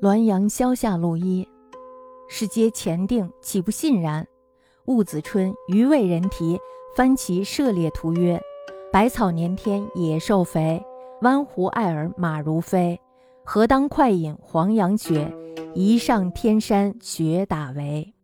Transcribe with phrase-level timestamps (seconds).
[0.00, 1.48] 滦阳萧下路一，
[2.28, 4.24] 是皆前定，岂不信然？
[4.84, 6.56] 戊子春，余为人题，
[6.94, 8.40] 翻其涉猎图曰：
[8.92, 10.80] 百草年天，野兽肥；
[11.22, 13.00] 湾湖爱尔，马如飞。
[13.42, 15.34] 何当快饮黄杨雪？
[15.74, 18.14] 一上天山雪打围。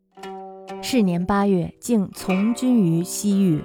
[0.80, 3.61] 是年八月，竟从军于西域。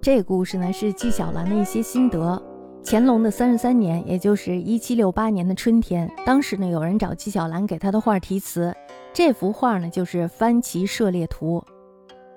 [0.00, 2.42] 这故事呢，是纪晓岚的一些心得。
[2.86, 8.74] 乾隆的三十三年，也就是一七六八年的春天，当时呢，有人找纪晓岚给他的画题词，
[9.10, 11.64] 这幅画呢就是《番旗射猎图》。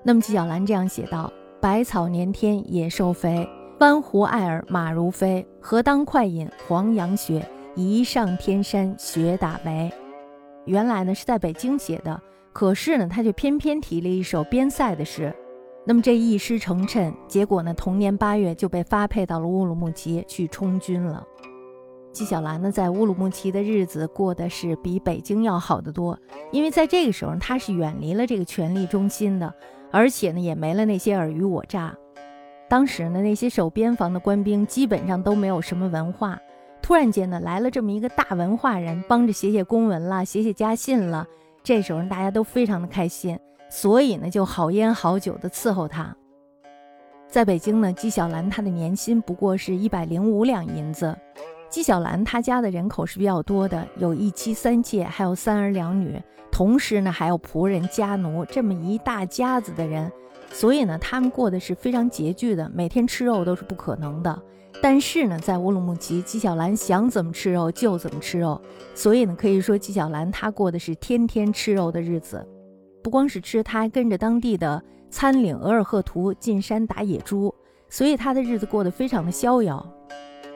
[0.02, 1.30] 那么纪晓岚这样写道
[1.60, 3.46] ：“百草年天，野兽肥；
[3.80, 5.46] 湾湖艾尔，马如飞。
[5.60, 7.46] 何当快饮黄杨雪？
[7.74, 9.92] 一上天山雪打围。”
[10.64, 12.18] 原来呢是在北京写的，
[12.54, 15.34] 可是呢他却偏偏提了一首边塞的诗。
[15.84, 21.26] 那么这一诗成谶，结果呢，同年八月就被发配到了乌鲁木齐去充军了。
[22.12, 26.18] 纪晓岚呢，在乌鲁木齐的日子过得是比北京要好得多，
[26.50, 29.54] 因为在这个时候他是远离了这个权力中心的，
[29.90, 31.96] 而且呢，也没了那些尔虞我诈。
[32.68, 36.38] 当时呢，那些守边防的官兵基本上都没有什么文化，
[36.82, 41.26] 突然间呢，来了这么一个大文化人，帮着写写公文了，写写家信了，
[41.62, 43.38] 这时候大家都非常的开心。
[43.68, 46.14] 所以呢，就好烟好酒的伺候他。
[47.28, 51.14] 在北京呢，纪晓岚他的年薪不过是一百零五两银子。
[51.68, 56.18] 纪晓岚他家的人口是比较多的，有一妻三妾，还有三儿两女，
[56.50, 60.10] 同时呢还有仆人家奴，这么一大家子的人。
[60.50, 64.42] 所以呢，他们过的是非常拮据的，每天吃肉都是不可能的。
[64.80, 68.58] 但是呢，在乌鲁木齐，纪晓岚想怎么吃肉就怎么吃肉。
[68.94, 72.42] 所以呢，可以说纪晓岚他过的是天天吃肉的日子。
[73.08, 77.54] 不光是吃，他还跟着当地的参领额尔赫图进山打野猪，
[77.88, 79.82] 所以他的日子过得非常的逍遥。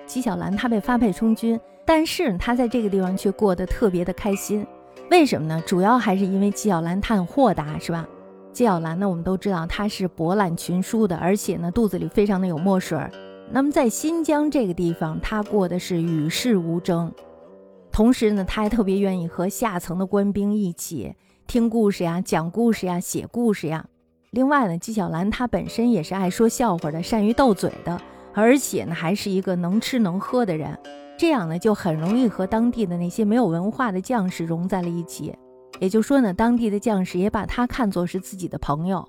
[0.04, 4.66] 纪晓岚他被发配充军，但是他在这个地方却过得特别的开心。
[5.10, 5.62] 为什么呢？
[5.66, 8.06] 主要还是因为纪晓岚他很豁达，是吧？
[8.52, 13.00] 纪晓岚呢，我们都知道他是博览群书的，而且呢肚子里非常的有墨水。
[13.50, 17.10] 那么在新疆这个地方，他过的是与世无争，
[17.90, 21.14] 同时呢，他还特别愿意和下层的官兵一起。
[21.52, 23.84] 听故事呀，讲故事呀，写故事呀。
[24.30, 28.00] 另外呢，纪晓岚他本身也是爱说笑话的，善于斗嘴的，
[28.32, 30.78] 而且呢，还是一个能吃能喝的人。
[31.18, 35.36] 这样呢，就很容易和当地的那些没有文化的将士融在了一起。
[35.78, 39.06] 也就说呢，当地的将士也把他看作是自己的朋友。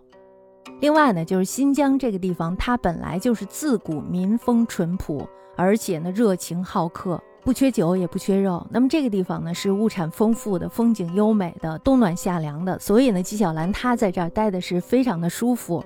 [0.81, 5.25] 另外呢，就是新疆这个地方，它本来就是自古民风淳朴，
[5.55, 7.23] 而且呢，热情好客。
[7.43, 15.83] 不缺酒也不缺肉，那么这个地方呢是物产丰富的，风景优美的，冬暖夏凉的，所以呢纪晓岚他在这儿待的是非常的舒服。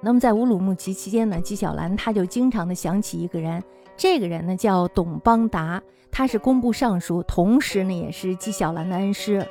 [0.00, 3.60] 那么在乌鲁木齐期间呢，纪晓岚他就经常的想起一个人，
[3.96, 9.44] 这个人呢叫董邦达，他是工部尚书，同时呢也是纪晓岚的恩师。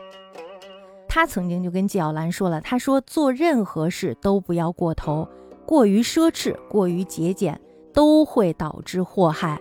[1.10, 5.28] 他曾经就跟纪晓岚说了，他说做任何事都不要过头，
[5.66, 7.60] 过于奢侈，过于节俭，
[7.92, 9.60] 都会导致祸害。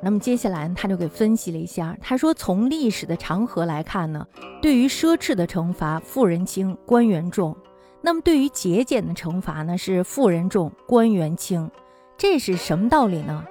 [0.00, 4.26] 那么接下来他就给分析了一下，他说从历史的长河来看呢，
[4.60, 7.54] 对于奢侈的惩罚，富人轻，官员重；
[8.00, 11.70] 那么对于节俭的惩罚呢，是富人重，官员轻。
[12.18, 13.44] 这是什么道理呢？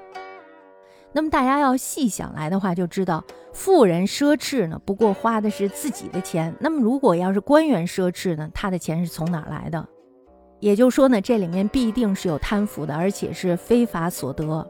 [1.14, 9.88] 那么大家要细想来的话，就知道富人奢侈呢，不过花的是自己的钱；那么如果要是官员奢侈呢，他的钱是从哪儿来的？
[10.60, 14.66] 也就是说呢，这里面必定是有贪腐的，而且是非法所得。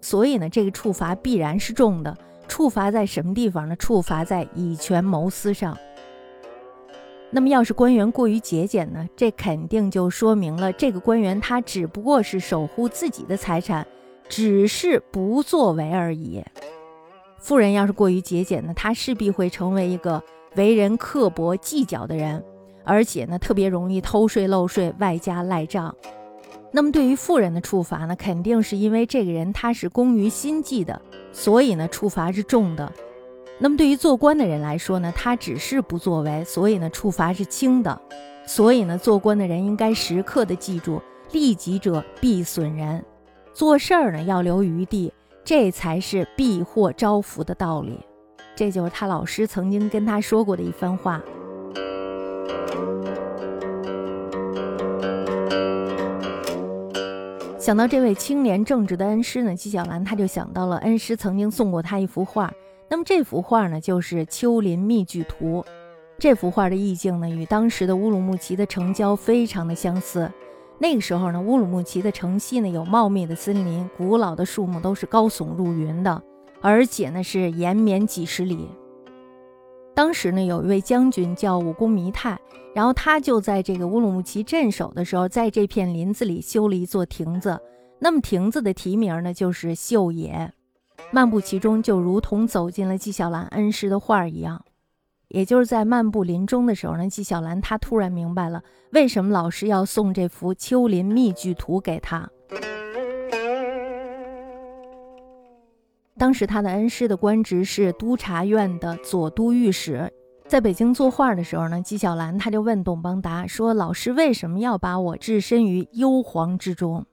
[0.00, 2.16] 所以呢，这个处罚必然是重的。
[2.48, 3.76] 处罚在什么地方呢？
[3.76, 5.76] 处罚在以权谋私上。
[7.30, 9.08] 那么，要是官员过于节俭呢？
[9.14, 13.86] 这肯定就说明了这个官员他只不过是守护自己的财产，
[14.28, 16.42] 只是不作为而已。
[17.38, 20.20] 富人要是过于节俭呢，他势必会成为一个
[20.56, 22.44] 为人刻薄、计较的人，
[22.82, 25.94] 而且呢，特别容易偷税漏税，外加赖账。
[26.72, 31.02] 那么对于富人的处罚呢，肯定是因为这个人他是工于心计的，
[31.32, 32.92] 所以呢处罚是重的。
[33.58, 38.00] 那么对于做官的人来说呢，他只是不作为，所以呢处罚是轻的。
[38.46, 41.02] 所以呢做官的人应该时刻的记住，
[41.32, 43.04] 利己者必损人，
[43.52, 45.12] 做事儿呢要留余地，
[45.44, 47.98] 这才是避祸招福的道理。
[48.56, 51.22] 这就是他老师曾经跟他说过的一番话。
[57.60, 62.50] 想到这位清廉正直的恩师呢，纪晓岚他就想到了恩师曾经送过他一幅画。
[62.88, 65.62] 那么这幅画呢，就是《丘陵密剧图》。
[66.18, 70.32] 这幅画的意境呢，与当时的乌鲁木齐的城郊非常的相似。
[70.78, 76.22] 那个时候呢，乌鲁木齐的城西呢有茂密的森林，古老的树木都是高耸入云的，
[76.62, 78.70] 而且呢是延绵几十里。
[80.00, 82.40] 当时呢有一位将军叫武功弥太，
[82.74, 87.60] 然后他就在这个乌鲁木齐镇守的时候，在这片林子里修了一座亭子。
[87.98, 90.50] 那么亭子的题名呢就是秀野，
[91.12, 94.64] 漫步其中就如同走进了纪晓岚恩师的画一样。
[95.28, 98.62] 也就是在漫步林中的时候呢，纪晓岚他突然明白了
[98.92, 102.26] 为什么老师要送这幅《秋林密剧图》给他。
[106.20, 110.12] 当时他的恩师的官职是督察院的左都御史，
[110.46, 117.06] 在北京作画的时候呢，纪晓岚他就问董邦达说：“老师为什么要把我置身于幽篁之中？”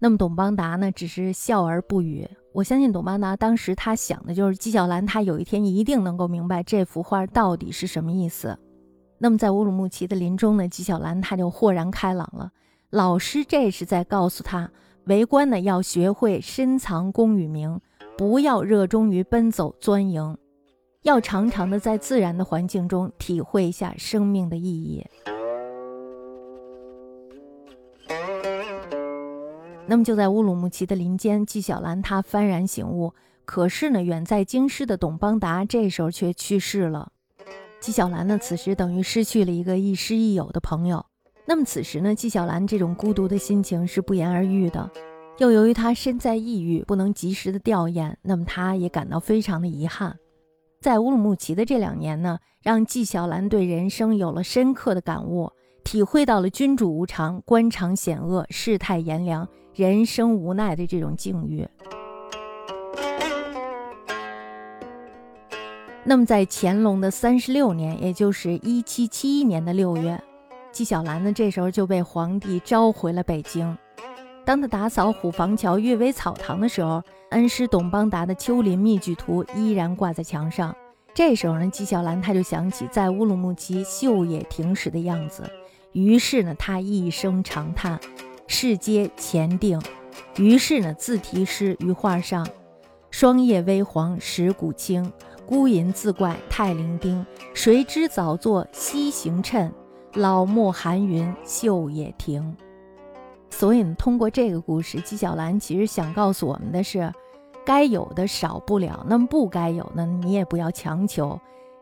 [0.00, 2.28] 那么董邦达呢，只是笑而不语。
[2.52, 8.58] 我相信董邦达当时他想的就是纪晓岚，他有一天一定能够明白这幅画到底是什么意思。
[9.18, 12.50] 那么在乌鲁木齐的林中呢，纪晓岚他就豁然开朗了。
[12.90, 14.68] 老师这是在告诉他，
[15.04, 17.80] 为官呢要学会深藏功与名，
[18.20, 20.36] 不要热衷于奔走钻营，
[21.04, 25.02] 要常常的在自然的环境中体会一下生命的意义。
[29.86, 33.14] 那么就在乌鲁木齐的林间，纪晓岚他幡然醒悟。
[33.46, 37.10] 可是呢，远在京师的董邦达这时候却去世了。
[37.80, 41.06] 纪晓岚呢，此时等于失去了一个亦师亦友的朋友。
[41.46, 44.90] 那么此时呢，纪晓岚这种孤独的心情是不言而喻的。
[45.40, 50.14] 又由于他身在异域，不能及时的吊唁，那么他也感到非常的遗憾。
[50.82, 55.50] 在乌鲁木齐的这两年呢，让纪晓岚对人生有了深刻的感悟，
[55.82, 59.48] 体会到了君主无常、官场险恶、世态炎凉。
[59.74, 61.66] 人生无奈的这种境遇。
[66.04, 70.22] 那么，在乾隆的三十六年，也就是一七七一年的六月，
[70.70, 73.74] 纪晓岚呢，这时候就被皇帝召回了北京。
[74.50, 77.00] 当他打扫虎坊桥阅微草堂的时候，
[77.30, 80.74] 恩师董邦达的《丘陵密剧图》依然挂在墙上。
[81.14, 85.48] 这时候呢，纪晓岚他就想起在乌鲁木齐秀野亭时的样子，
[85.92, 88.00] 于是呢，他一声长叹。
[88.48, 89.80] 世皆前定，
[90.36, 92.44] 于是呢，自题诗于画上：
[93.12, 95.12] 霜叶微黄石骨清，
[95.46, 97.24] 孤吟自怪太伶仃。
[97.54, 99.72] 谁知早作西行趁，
[100.14, 102.56] 老木寒云秀野亭。
[103.50, 107.12] 所以，通过这个故事，纪晓岚其实想告诉我们的是：
[107.66, 111.38] 该有的少不了，那么不该有的，你也不要强求。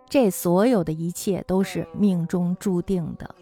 [0.09, 3.35] 这所有的一切都是命中注定的。